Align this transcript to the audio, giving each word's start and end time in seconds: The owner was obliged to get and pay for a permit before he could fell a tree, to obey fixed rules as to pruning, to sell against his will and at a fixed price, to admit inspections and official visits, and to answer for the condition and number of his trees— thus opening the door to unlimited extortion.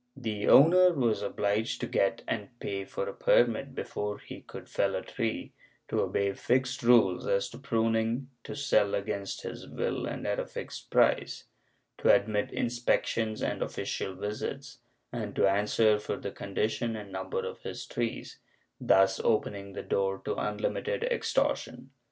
The 0.17 0.47
owner 0.47 0.93
was 0.95 1.21
obliged 1.21 1.79
to 1.81 1.85
get 1.85 2.23
and 2.27 2.59
pay 2.59 2.85
for 2.85 3.07
a 3.07 3.13
permit 3.13 3.75
before 3.75 4.17
he 4.17 4.41
could 4.41 4.67
fell 4.67 4.95
a 4.95 5.03
tree, 5.03 5.53
to 5.89 6.01
obey 6.01 6.33
fixed 6.33 6.81
rules 6.81 7.27
as 7.27 7.47
to 7.49 7.59
pruning, 7.59 8.31
to 8.45 8.55
sell 8.55 8.95
against 8.95 9.43
his 9.43 9.67
will 9.67 10.07
and 10.07 10.25
at 10.25 10.39
a 10.39 10.45
fixed 10.47 10.89
price, 10.89 11.43
to 11.99 12.11
admit 12.11 12.49
inspections 12.51 13.43
and 13.43 13.61
official 13.61 14.15
visits, 14.15 14.79
and 15.13 15.35
to 15.35 15.47
answer 15.47 15.99
for 15.99 16.15
the 16.17 16.31
condition 16.31 16.95
and 16.95 17.11
number 17.11 17.45
of 17.45 17.61
his 17.61 17.85
trees— 17.85 18.39
thus 18.81 19.19
opening 19.19 19.73
the 19.73 19.83
door 19.83 20.19
to 20.25 20.33
unlimited 20.33 21.03
extortion. 21.03 21.91